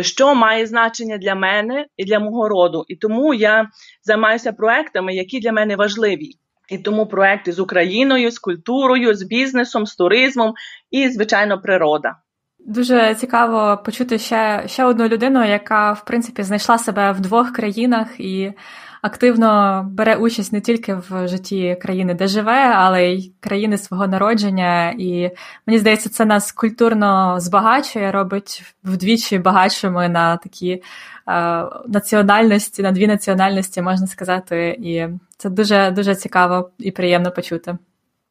Що 0.00 0.34
має 0.34 0.66
значення 0.66 1.18
для 1.18 1.34
мене 1.34 1.86
і 1.96 2.04
для 2.04 2.18
мого 2.18 2.48
роду, 2.48 2.84
і 2.88 2.96
тому 2.96 3.34
я 3.34 3.68
займаюся 4.02 4.52
проектами, 4.52 5.14
які 5.14 5.40
для 5.40 5.52
мене 5.52 5.76
важливі. 5.76 6.30
І 6.68 6.78
тому 6.78 7.06
проекти 7.06 7.52
з 7.52 7.58
Україною, 7.58 8.30
з 8.30 8.38
культурою, 8.38 9.14
з 9.14 9.22
бізнесом, 9.22 9.86
з 9.86 9.96
туризмом 9.96 10.54
і, 10.90 11.08
звичайно, 11.08 11.60
природа. 11.60 12.16
Дуже 12.58 13.14
цікаво 13.14 13.82
почути 13.84 14.18
ще 14.18 14.62
ще 14.66 14.84
одну 14.84 15.08
людину, 15.08 15.44
яка 15.44 15.92
в 15.92 16.04
принципі 16.04 16.42
знайшла 16.42 16.78
себе 16.78 17.12
в 17.12 17.20
двох 17.20 17.52
країнах 17.52 18.20
і 18.20 18.52
активно 19.04 19.82
бере 19.90 20.16
участь 20.16 20.52
не 20.52 20.60
тільки 20.60 20.94
в 20.94 21.28
житті 21.28 21.76
країни, 21.82 22.14
де 22.14 22.26
живе, 22.26 22.72
але 22.74 23.06
й 23.06 23.32
країни 23.40 23.78
свого 23.78 24.06
народження. 24.06 24.94
І 24.98 25.30
мені 25.66 25.78
здається, 25.78 26.08
це 26.08 26.24
нас 26.24 26.52
культурно 26.52 27.40
збагачує, 27.40 28.12
робить 28.12 28.62
вдвічі 28.84 29.38
багатшими 29.38 30.08
на 30.08 30.36
такі 30.36 30.70
е, 30.72 30.82
національності, 31.88 32.82
на 32.82 32.92
дві 32.92 33.06
національності, 33.06 33.82
можна 33.82 34.06
сказати. 34.06 34.68
І 34.68 35.06
це 35.36 35.50
дуже 35.50 35.90
дуже 35.90 36.14
цікаво 36.14 36.70
і 36.78 36.90
приємно 36.90 37.30
почути. 37.30 37.78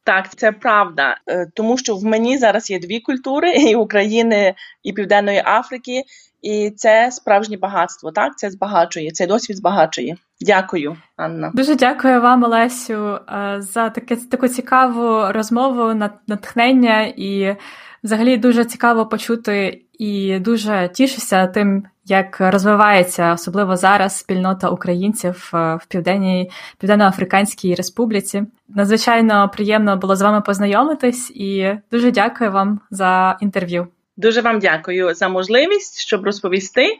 Так, 0.04 0.36
це 0.36 0.52
правда, 0.52 1.16
е, 1.26 1.46
тому 1.54 1.78
що 1.78 1.96
в 1.96 2.04
мені 2.04 2.38
зараз 2.38 2.70
є 2.70 2.78
дві 2.78 3.00
культури 3.00 3.52
і 3.52 3.74
України 3.74 4.54
і 4.82 4.92
Південної 4.92 5.42
Африки, 5.44 6.02
і 6.42 6.70
це 6.70 7.10
справжнє 7.12 7.56
багатство. 7.56 8.12
Так, 8.12 8.38
це 8.38 8.50
збагачує, 8.50 9.10
цей 9.10 9.26
досвід 9.26 9.56
збагачує. 9.56 10.16
Дякую, 10.44 10.96
Анна. 11.16 11.50
Дуже 11.54 11.74
дякую 11.74 12.20
вам, 12.20 12.42
Олесю, 12.42 13.18
е, 13.28 13.56
за 13.58 13.90
таке 13.90 14.16
таку 14.16 14.48
цікаву 14.48 15.32
розмову, 15.32 16.10
натхнення 16.26 17.02
і. 17.16 17.56
Взагалі 18.04 18.36
дуже 18.36 18.64
цікаво 18.64 19.06
почути 19.06 19.82
і 19.98 20.38
дуже 20.38 20.90
тішуся 20.94 21.46
тим, 21.46 21.84
як 22.04 22.36
розвивається 22.40 23.32
особливо 23.32 23.76
зараз 23.76 24.18
спільнота 24.18 24.68
українців 24.68 25.50
е, 25.54 25.74
в 25.74 25.86
південній 25.88 26.50
південно-африканській 26.78 27.74
республіці. 27.74 28.42
Надзвичайно 28.68 29.50
приємно 29.54 29.96
було 29.96 30.16
з 30.16 30.22
вами 30.22 30.40
познайомитись, 30.40 31.30
і 31.30 31.78
дуже 31.90 32.10
дякую 32.10 32.52
вам 32.52 32.80
за 32.90 33.38
інтерв'ю. 33.40 33.86
Дуже 34.16 34.40
вам 34.40 34.58
дякую 34.58 35.14
за 35.14 35.28
можливість, 35.28 35.98
щоб 35.98 36.24
розповісти, 36.24 36.96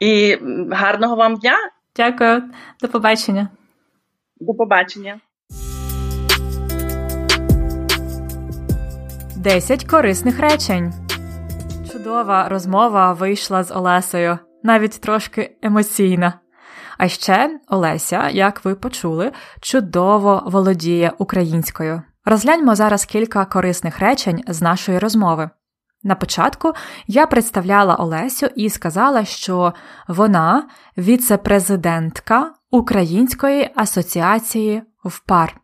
і 0.00 0.38
гарного 0.70 1.16
вам 1.16 1.36
дня. 1.36 1.56
Дякую, 1.96 2.42
до 2.80 2.88
побачення. 2.88 3.48
До 4.40 4.54
побачення. 4.54 5.20
10 9.36 9.84
корисних 9.84 10.40
речень. 10.40 10.92
Чудова 11.92 12.48
розмова 12.48 13.12
вийшла 13.12 13.64
з 13.64 13.74
Олесею, 13.74 14.38
навіть 14.62 15.00
трошки 15.00 15.56
емоційна. 15.62 16.40
А 16.98 17.08
ще 17.08 17.60
Олеся, 17.68 18.28
як 18.28 18.64
ви 18.64 18.74
почули, 18.74 19.32
чудово 19.60 20.42
володіє 20.46 21.12
українською. 21.18 22.02
Розгляньмо 22.24 22.74
зараз 22.74 23.04
кілька 23.04 23.44
корисних 23.44 23.98
речень 23.98 24.42
з 24.48 24.62
нашої 24.62 24.98
розмови. 24.98 25.50
На 26.06 26.14
початку 26.14 26.72
я 27.06 27.26
представляла 27.26 27.94
Олесю 27.94 28.46
і 28.56 28.70
сказала, 28.70 29.24
що 29.24 29.74
вона 30.08 30.68
віце-президентка 30.98 32.52
Української 32.70 33.70
асоціації 33.74 34.82
ВПАР 35.04 35.60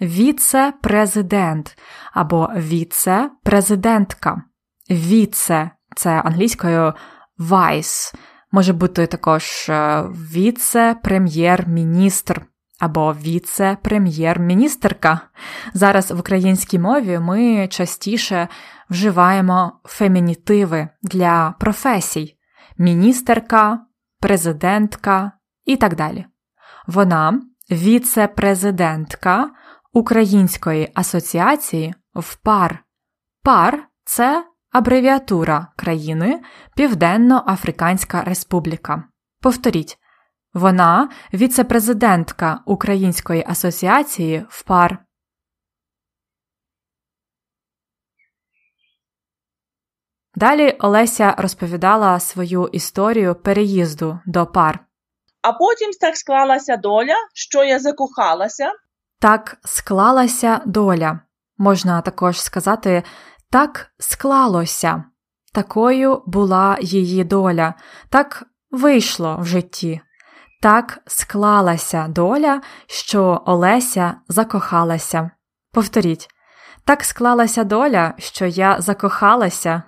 віце-президент 0.00 1.78
або 2.12 2.50
віце-президентка. 2.56 4.42
Віце 4.90 5.70
це 5.96 6.10
англійською 6.10 6.94
vice, 7.38 8.14
може 8.52 8.72
бути 8.72 9.06
також 9.06 9.66
е, 9.68 10.04
віце-прем'єр-міністр 10.34 12.42
або 12.82 13.12
віце-прем'єр-міністерка. 13.12 15.20
Зараз 15.74 16.10
в 16.10 16.20
українській 16.20 16.78
мові 16.78 17.18
ми 17.18 17.68
частіше 17.68 18.48
вживаємо 18.90 19.72
фемінітиви 19.84 20.88
для 21.02 21.54
професій: 21.60 22.36
міністерка, 22.78 23.78
президентка 24.20 25.32
і 25.64 25.76
так 25.76 25.96
далі. 25.96 26.26
Вона 26.86 27.42
віце-президентка 27.70 29.50
Української 29.92 30.90
асоціації 30.94 31.94
в 32.14 32.36
ПАР. 32.36 32.84
ПАР 33.42 33.88
це 34.04 34.44
абревіатура 34.72 35.66
країни 35.76 36.40
Південно-Африканська 36.76 38.24
Республіка. 38.24 39.04
Повторіть, 39.40 39.98
вона 40.54 41.08
віце-президентка 41.34 42.60
Української 42.66 43.44
асоціації 43.48 44.46
в 44.48 44.62
ПАР. 44.62 44.98
Далі 50.34 50.76
Олеся 50.80 51.34
розповідала 51.38 52.20
свою 52.20 52.68
історію 52.68 53.34
переїзду 53.34 54.20
до 54.26 54.46
пар. 54.46 54.78
А 55.42 55.52
потім 55.52 55.90
так 56.00 56.16
склалася 56.16 56.76
доля, 56.76 57.16
що 57.34 57.64
я 57.64 57.78
закохалася 57.78 58.72
так 59.22 59.56
склалася 59.64 60.60
доля. 60.66 61.20
Можна 61.58 62.00
також 62.00 62.40
сказати, 62.40 63.02
так 63.50 63.86
склалося. 63.98 65.04
Такою 65.52 66.22
була 66.26 66.78
її 66.80 67.24
доля, 67.24 67.74
так 68.08 68.44
вийшло 68.70 69.36
в 69.40 69.46
житті. 69.46 70.00
Так 70.62 70.98
склалася 71.06 72.08
доля, 72.08 72.60
що 72.86 73.42
Олеся 73.46 74.14
закохалася. 74.28 75.30
Повторіть, 75.72 76.28
так 76.84 77.04
склалася 77.04 77.64
доля, 77.64 78.14
що 78.18 78.46
я 78.46 78.80
закохалася. 78.80 79.82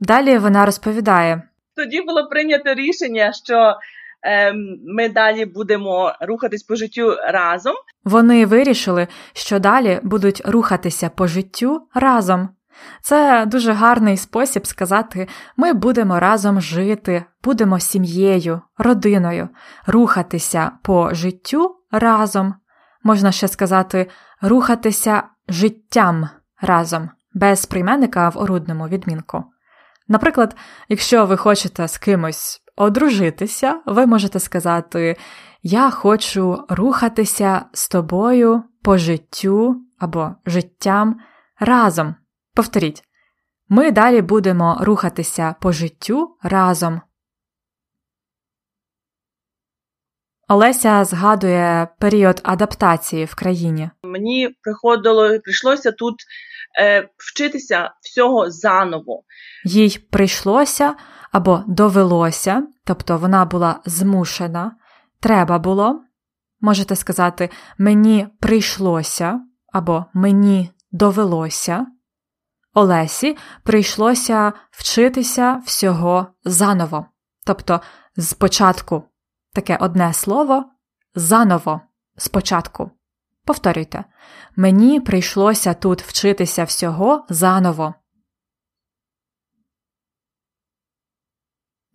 Далі 0.00 0.38
вона 0.38 0.66
розповідає. 0.66 1.42
Тоді 1.76 2.00
було 2.02 2.28
прийнято 2.28 2.74
рішення, 2.74 3.32
що 3.32 3.76
Ем, 4.22 4.78
ми 4.84 5.08
далі 5.08 5.44
будемо 5.44 6.12
рухатись 6.20 6.62
по 6.62 6.76
життю 6.76 7.16
разом. 7.28 7.74
Вони 8.04 8.46
вирішили, 8.46 9.08
що 9.32 9.58
далі 9.58 10.00
будуть 10.02 10.42
рухатися 10.44 11.08
по 11.08 11.26
життю 11.26 11.88
разом. 11.94 12.48
Це 13.02 13.46
дуже 13.46 13.72
гарний 13.72 14.16
спосіб 14.16 14.66
сказати: 14.66 15.28
ми 15.56 15.72
будемо 15.72 16.20
разом 16.20 16.60
жити, 16.60 17.24
будемо 17.44 17.80
сім'єю, 17.80 18.60
родиною, 18.78 19.48
рухатися 19.86 20.70
по 20.82 21.14
життю 21.14 21.76
разом. 21.92 22.54
Можна 23.02 23.32
ще 23.32 23.48
сказати, 23.48 24.10
рухатися 24.42 25.22
життям 25.48 26.28
разом, 26.60 27.10
без 27.34 27.66
прийменника 27.66 28.28
в 28.28 28.38
орудному 28.38 28.88
відмінку. 28.88 29.44
Наприклад, 30.08 30.56
якщо 30.88 31.26
ви 31.26 31.36
хочете 31.36 31.88
з 31.88 31.98
кимось 31.98 32.62
одружитися, 32.76 33.80
ви 33.86 34.06
можете 34.06 34.40
сказати: 34.40 35.16
Я 35.62 35.90
хочу 35.90 36.64
рухатися 36.68 37.64
з 37.72 37.88
тобою 37.88 38.62
по 38.82 38.98
життю 38.98 39.76
або 39.98 40.34
життям 40.46 41.20
разом. 41.60 42.14
Повторіть, 42.56 43.02
ми 43.68 43.90
далі 43.90 44.22
будемо 44.22 44.78
рухатися 44.80 45.54
по 45.60 45.72
життю 45.72 46.36
разом. 46.42 47.00
Олеся 50.48 51.04
згадує 51.04 51.88
період 51.98 52.40
адаптації 52.44 53.24
в 53.24 53.34
країні. 53.34 53.90
Мені 54.02 54.48
приходило 54.62 55.40
прийшлося 55.40 55.92
тут 55.92 56.14
е, 56.80 57.08
вчитися 57.16 57.90
всього 58.00 58.50
заново. 58.50 59.22
Їй 59.64 59.98
прийшлося 60.10 60.94
або 61.32 61.64
довелося, 61.66 62.66
тобто 62.84 63.18
вона 63.18 63.44
була 63.44 63.80
змушена, 63.84 64.76
треба 65.20 65.58
було. 65.58 66.02
Можете 66.60 66.96
сказати, 66.96 67.50
мені 67.78 68.28
прийшлося 68.40 69.40
або 69.72 70.04
мені 70.14 70.70
довелося. 70.92 71.86
Олесі 72.76 73.36
прийшлося 73.62 74.52
вчитися 74.70 75.62
всього 75.66 76.26
заново, 76.44 77.06
тобто 77.46 77.80
спочатку 78.18 79.02
таке 79.52 79.76
одне 79.80 80.12
слово 80.12 80.64
заново 81.14 81.80
спочатку. 82.16 82.90
Повторюйте, 83.44 84.04
мені 84.56 85.00
прийшлося 85.00 85.74
тут 85.74 86.02
вчитися 86.02 86.64
всього 86.64 87.26
заново. 87.28 87.94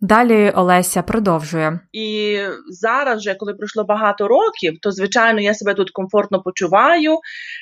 Далі 0.02 0.50
Олеся 0.50 1.02
продовжує. 1.02 1.80
І 1.92 2.38
зараз, 2.68 3.18
вже 3.18 3.34
коли 3.34 3.54
пройшло 3.54 3.84
багато 3.84 4.28
років, 4.28 4.78
то 4.82 4.90
звичайно 4.90 5.40
я 5.40 5.54
себе 5.54 5.74
тут 5.74 5.90
комфортно 5.90 6.42
почуваю, 6.42 7.18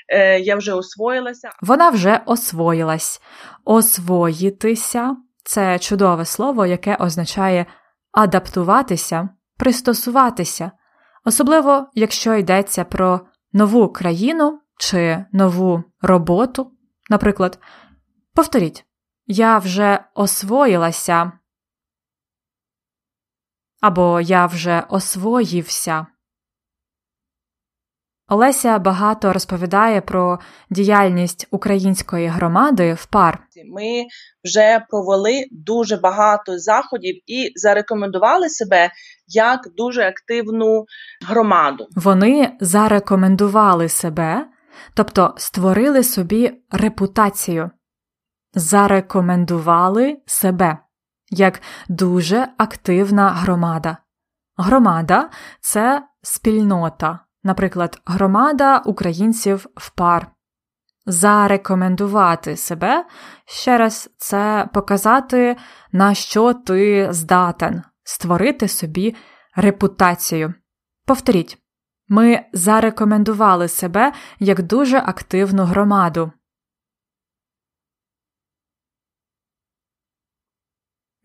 е, 0.08 0.40
я 0.40 0.56
вже 0.56 0.72
освоїлася. 0.72 1.50
Вона 1.62 1.90
вже 1.90 2.20
освоїлась. 2.26 3.20
Освоїтися 3.64 5.16
це 5.44 5.78
чудове 5.78 6.24
слово, 6.24 6.66
яке 6.66 6.96
означає 6.96 7.66
адаптуватися, 8.12 9.28
пристосуватися, 9.58 10.70
особливо 11.24 11.86
якщо 11.94 12.34
йдеться 12.34 12.84
про 12.84 13.20
нову 13.52 13.88
країну 13.88 14.60
чи 14.78 15.24
нову 15.32 15.84
роботу. 16.02 16.70
Наприклад, 17.10 17.58
повторіть, 18.34 18.84
я 19.26 19.58
вже 19.58 20.04
освоїлася 20.14 21.32
або 23.80 24.20
я 24.20 24.46
вже 24.46 24.84
освоївся. 24.88 26.06
Олеся 28.30 28.78
багато 28.78 29.32
розповідає 29.32 30.00
про 30.00 30.38
діяльність 30.70 31.48
української 31.50 32.26
громади 32.26 32.94
в 32.94 33.06
пар. 33.06 33.42
Ми 33.66 34.06
вже 34.44 34.84
провели 34.88 35.44
дуже 35.50 35.96
багато 35.96 36.58
заходів 36.58 37.14
і 37.26 37.52
зарекомендували 37.54 38.48
себе 38.48 38.90
як 39.26 39.60
дуже 39.76 40.02
активну 40.02 40.84
громаду. 41.28 41.86
Вони 41.96 42.56
зарекомендували 42.60 43.88
себе, 43.88 44.46
тобто 44.94 45.34
створили 45.36 46.02
собі 46.02 46.52
репутацію, 46.70 47.70
зарекомендували 48.54 50.16
себе 50.26 50.78
як 51.30 51.60
дуже 51.88 52.48
активна 52.58 53.30
громада. 53.30 53.96
Громада 54.56 55.30
це 55.60 56.02
спільнота, 56.22 57.18
наприклад, 57.44 58.00
громада 58.06 58.78
українців 58.78 59.66
в 59.76 59.90
пар. 59.90 60.30
Зарекомендувати 61.06 62.56
себе 62.56 63.04
ще 63.46 63.78
раз 63.78 64.10
це 64.16 64.68
показати, 64.74 65.56
на 65.92 66.14
що 66.14 66.54
ти 66.54 67.08
здатен, 67.10 67.82
створити 68.04 68.68
собі 68.68 69.16
репутацію. 69.56 70.54
Повторіть, 71.06 71.58
ми 72.08 72.44
зарекомендували 72.52 73.68
себе 73.68 74.12
як 74.38 74.62
дуже 74.62 74.98
активну 74.98 75.64
громаду. 75.64 76.32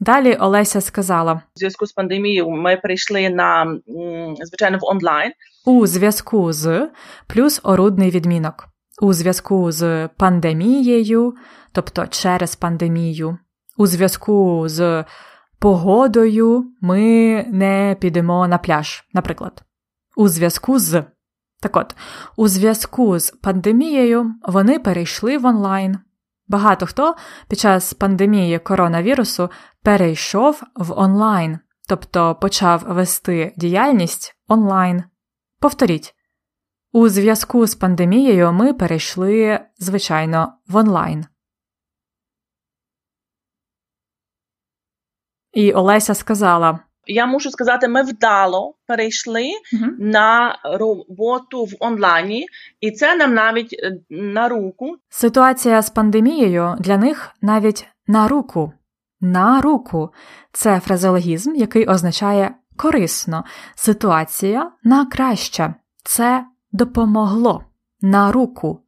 Далі 0.05 0.35
Олеся 0.35 0.81
сказала: 0.81 1.33
У 1.33 1.59
зв'язку 1.59 1.85
з 1.85 1.93
пандемією 1.93 2.49
ми 2.49 2.77
перейшли 2.77 3.29
на 3.29 3.77
звичайно 4.43 4.77
в 4.77 4.85
онлайн. 4.85 5.31
У 5.65 5.87
зв'язку 5.87 6.53
з 6.53 6.89
плюс 7.27 7.59
орудний 7.63 8.11
відмінок. 8.11 8.67
У 9.01 9.13
зв'язку 9.13 9.71
з 9.71 10.09
пандемією, 10.17 11.33
тобто 11.71 12.07
через 12.07 12.55
пандемію, 12.55 13.37
у 13.77 13.87
зв'язку 13.87 14.63
з 14.67 15.05
погодою 15.59 16.65
ми 16.81 17.43
не 17.51 17.97
підемо 17.99 18.47
на 18.47 18.57
пляж, 18.57 19.03
наприклад. 19.13 19.63
У 20.17 20.27
зв'язку 20.27 20.79
з. 20.79 21.03
Так 21.61 21.77
от, 21.77 21.95
у 22.37 22.47
зв'язку 22.47 23.19
з 23.19 23.31
пандемією 23.31 24.33
вони 24.47 24.79
перейшли 24.79 25.37
в 25.37 25.45
онлайн. 25.45 25.97
Багато 26.47 26.85
хто 26.85 27.15
під 27.47 27.59
час 27.59 27.93
пандемії 27.93 28.59
коронавірусу 28.59 29.49
перейшов 29.83 30.61
в 30.75 30.99
онлайн, 30.99 31.59
тобто 31.87 32.35
почав 32.35 32.83
вести 32.87 33.53
діяльність 33.57 34.35
онлайн. 34.47 35.03
Повторіть, 35.59 36.15
у 36.91 37.09
зв'язку 37.09 37.67
з 37.67 37.75
пандемією 37.75 38.51
ми 38.51 38.73
перейшли, 38.73 39.59
звичайно, 39.77 40.53
в 40.67 40.75
онлайн. 40.75 41.25
І 45.53 45.73
Олеся 45.73 46.13
сказала 46.13 46.79
я 47.07 47.25
мушу 47.25 47.51
сказати, 47.51 47.87
ми 47.87 48.03
вдало 48.03 48.75
перейшли 48.87 49.41
uh 49.41 49.87
на 49.99 50.59
роботу 50.63 51.63
в 51.63 51.71
онлайні, 51.79 52.45
і 52.81 52.91
це 52.91 53.15
нам 53.15 53.33
навіть 53.33 53.73
е, 53.73 53.91
на 54.09 54.49
руку. 54.49 54.95
Ситуація 55.09 55.81
з 55.81 55.89
пандемією 55.89 56.75
для 56.79 56.97
них 56.97 57.31
навіть 57.41 57.87
на 58.07 58.27
руку. 58.27 58.71
На 59.21 59.61
руку 59.61 60.09
це 60.51 60.79
фразеологізм, 60.79 61.55
який 61.55 61.87
означає 61.87 62.55
корисно. 62.77 63.43
Ситуація 63.75 64.71
на 64.83 65.05
краще. 65.05 65.73
Це 66.03 66.45
допомогло 66.71 67.63
на 68.01 68.31
руку. 68.31 68.81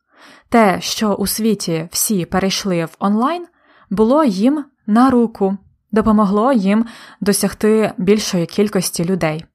Те, 0.49 0.81
що 0.81 1.13
у 1.13 1.27
світі 1.27 1.89
всі 1.91 2.25
перейшли 2.25 2.85
в 2.85 2.95
онлайн, 2.99 3.47
було 3.89 4.23
їм 4.23 4.65
на 4.87 5.09
руку 5.09 5.57
допомогло 5.91 6.53
їм 6.53 6.85
досягти 7.21 7.93
більшої 7.97 8.45
кількості 8.45 9.05
людей. 9.05 9.45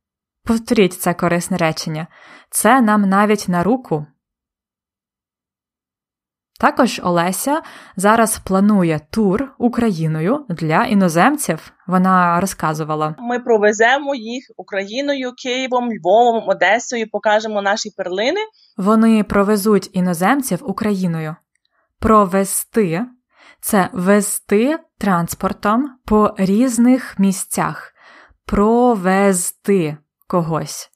Повторіть 0.45 0.93
це 0.93 1.15
корисне 1.15 1.57
речення, 1.57 2.07
це 2.51 2.81
нам 2.81 3.09
навіть 3.09 3.49
на 3.49 3.63
руку. 3.63 4.07
Також 6.63 7.01
Олеся 7.05 7.63
зараз 7.97 8.39
планує 8.39 9.01
тур 9.11 9.55
Україною 9.59 10.47
для 10.49 10.85
іноземців. 10.85 11.73
Вона 11.87 12.41
розказувала: 12.41 13.15
ми 13.19 13.39
провеземо 13.39 14.15
їх 14.15 14.45
Україною, 14.57 15.33
Києвом, 15.43 15.89
Львовом, 15.93 16.49
Одесою, 16.49 17.11
покажемо 17.11 17.63
наші 17.63 17.91
перлини. 17.97 18.41
Вони 18.77 19.25
провезуть 19.25 19.91
іноземців 19.93 20.59
Україною. 20.63 21.37
Провести 21.99 23.07
це 23.63 23.89
вести 23.93 24.79
транспортом 24.99 25.91
по 26.05 26.35
різних 26.39 27.19
місцях, 27.19 27.93
провезти 28.47 29.97
когось. 30.27 30.91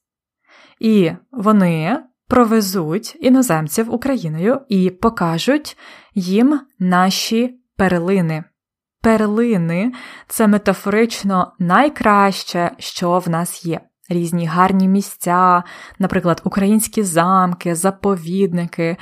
І 0.79 1.11
вони 1.31 1.99
провезуть 2.27 3.17
іноземців 3.19 3.93
Україною 3.93 4.61
і 4.69 4.89
покажуть 4.89 5.77
їм 6.13 6.59
наші 6.79 7.59
перлини. 7.77 8.43
Перлини 9.01 9.93
це 10.27 10.47
метафорично 10.47 11.53
найкраще, 11.59 12.71
що 12.77 13.19
в 13.19 13.29
нас 13.29 13.65
є. 13.65 13.81
Різні 14.09 14.45
гарні 14.45 14.87
місця, 14.87 15.63
наприклад, 15.99 16.41
українські 16.43 17.03
замки, 17.03 17.75
заповідники 17.75 18.97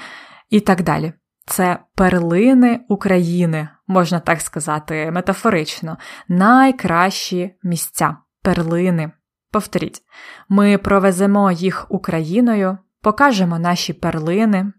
і 0.50 0.60
так 0.60 0.84
далі. 0.84 1.14
Це 1.46 1.80
перлини 1.96 2.86
України, 2.90 3.70
можна 3.88 4.20
так 4.20 4.42
сказати, 4.42 5.12
метафорично, 5.12 5.98
найкращі 6.28 7.56
місця, 7.64 8.18
перлини. 8.42 9.12
Повторіть, 9.52 10.02
ми 10.50 10.78
провеземо 10.78 11.52
їх 11.52 11.86
Україною, 11.90 12.78
покажемо 13.02 13.60
наші 13.60 13.94
перлини. 13.94 14.74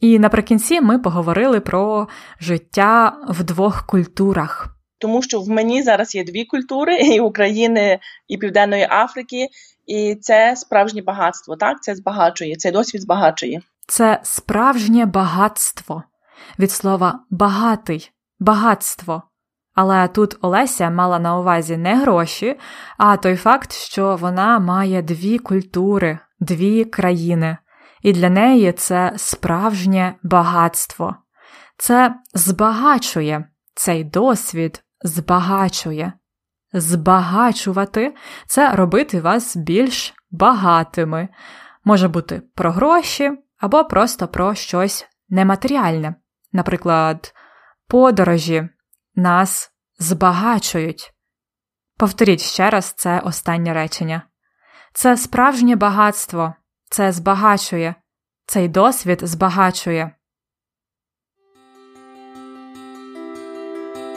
І 0.00 0.18
наприкінці 0.18 0.80
ми 0.80 0.98
поговорили 0.98 1.60
про 1.60 2.08
життя 2.40 3.16
в 3.28 3.44
двох 3.44 3.86
культурах. 3.86 4.76
Тому 4.98 5.22
що 5.22 5.40
в 5.40 5.48
мені 5.48 5.82
зараз 5.82 6.14
є 6.14 6.24
дві 6.24 6.44
культури 6.44 6.96
і 6.96 7.20
України, 7.20 7.98
і 8.28 8.36
Південної 8.36 8.86
Африки, 8.90 9.48
і 9.86 10.14
це 10.14 10.56
справжнє 10.56 11.02
багатство. 11.02 11.56
Так, 11.56 11.82
це 11.82 11.94
збагачує, 11.94 12.56
цей 12.56 12.72
досвід 12.72 13.02
збагачує. 13.02 13.60
Це 13.86 14.20
справжнє 14.22 15.06
багатство 15.06 16.02
від 16.58 16.70
слова 16.70 17.20
багатий, 17.30 18.10
багатство. 18.40 19.22
Але 19.74 20.08
тут 20.08 20.36
Олеся 20.40 20.90
мала 20.90 21.18
на 21.18 21.38
увазі 21.38 21.76
не 21.76 21.96
гроші, 21.96 22.58
а 22.98 23.16
той 23.16 23.36
факт, 23.36 23.72
що 23.72 24.16
вона 24.16 24.58
має 24.58 25.02
дві 25.02 25.38
культури, 25.38 26.18
дві 26.40 26.84
країни, 26.84 27.56
і 28.02 28.12
для 28.12 28.30
неї 28.30 28.72
це 28.72 29.12
справжнє 29.16 30.14
багатство. 30.22 31.16
Це 31.76 32.14
збагачує 32.34 33.44
цей 33.74 34.04
досвід 34.04 34.82
збагачує. 35.04 36.12
Збагачувати 36.72 38.14
це 38.46 38.74
робити 38.74 39.20
вас 39.20 39.56
більш 39.56 40.14
багатими. 40.30 41.28
Може 41.84 42.08
бути 42.08 42.42
про 42.54 42.72
гроші 42.72 43.32
або 43.58 43.84
просто 43.84 44.28
про 44.28 44.54
щось 44.54 45.06
нематеріальне. 45.28 46.14
Наприклад, 46.52 47.34
подорожі 47.88 48.68
нас 49.14 49.72
збагачують. 49.98 51.12
Повторіть 51.98 52.40
ще 52.40 52.70
раз 52.70 52.92
це 52.96 53.20
останнє 53.20 53.74
речення. 53.74 54.22
Це 54.92 55.16
справжнє 55.16 55.76
багатство, 55.76 56.54
це 56.90 57.12
збагачує, 57.12 57.94
цей 58.46 58.68
досвід 58.68 59.18
збагачує. 59.22 60.14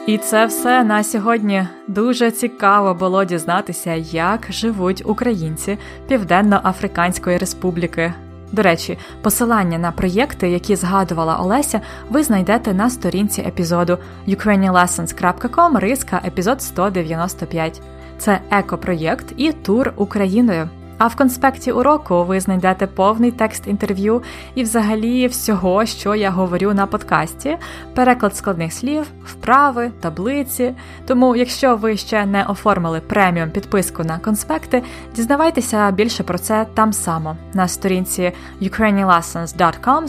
І 0.08 0.18
це 0.18 0.46
все 0.46 0.84
на 0.84 1.04
сьогодні. 1.04 1.68
Дуже 1.88 2.32
цікаво 2.32 2.94
було 2.94 3.26
дізнатися, 3.26 3.94
як 4.12 4.48
живуть 4.50 5.04
українці 5.06 5.78
Південно-Африканської 6.08 7.38
Республіки. 7.38 8.14
До 8.52 8.62
речі, 8.62 8.98
посилання 9.22 9.78
на 9.78 9.92
проєкти, 9.92 10.50
які 10.50 10.76
згадувала 10.76 11.38
Олеся, 11.38 11.82
ви 12.10 12.24
знайдете 12.24 12.74
на 12.74 12.90
сторінці 12.90 13.42
епізоду 13.42 13.98
ukrainianlessons.com 14.28 15.80
риска 15.80 16.22
епізод 16.26 16.62
195. 16.62 17.82
Це 18.18 18.40
екопроєкт 18.52 19.34
і 19.38 19.52
тур 19.52 19.94
Україною. 19.96 20.70
А 20.98 21.08
в 21.08 21.16
конспекті 21.16 21.72
уроку 21.72 22.24
ви 22.24 22.40
знайдете 22.40 22.88
повний 22.88 23.32
текст 23.32 23.68
інтерв'ю 23.68 24.24
і, 24.56 24.64
взагалі, 24.64 25.28
всього, 25.28 25.86
що 25.86 26.16
я 26.16 26.30
говорю 26.30 26.74
на 26.74 26.86
подкасті, 26.86 27.58
переклад 27.96 28.36
складних 28.36 28.74
слів, 28.74 29.06
вправи, 29.26 29.92
таблиці. 30.00 30.74
Тому, 31.08 31.36
якщо 31.36 31.76
ви 31.76 31.98
ще 31.98 32.26
не 32.26 32.44
оформили 32.44 33.00
преміум 33.00 33.50
підписку 33.50 34.04
на 34.04 34.20
конспекти, 34.20 34.84
дізнавайтеся 35.16 35.92
більше 35.92 36.24
про 36.24 36.38
це 36.38 36.66
там 36.74 36.94
само 36.94 37.38
на 37.54 37.68
сторінці 37.68 38.32
ukrainianlessons.com 38.62 40.04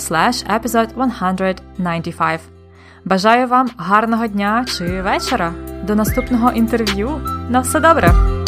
episode 0.61 0.91
195. 1.77 2.41
Бажаю 3.05 3.47
вам 3.47 3.71
гарного 3.77 4.27
дня 4.27 4.65
чи 4.69 5.03
вечора. 5.03 5.53
До 5.83 5.95
наступного 5.95 6.53
інтерв'ю. 6.53 7.11
На 7.51 7.61
все 7.61 7.81
добре! 7.81 8.46